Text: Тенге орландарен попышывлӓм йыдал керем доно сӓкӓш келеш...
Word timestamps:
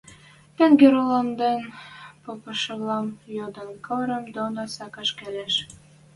Тенге 0.55 0.85
орландарен 0.91 1.59
попышывлӓм 2.23 3.07
йыдал 3.35 3.71
керем 3.85 4.25
доно 4.35 4.63
сӓкӓш 4.75 5.09
келеш... 5.19 5.55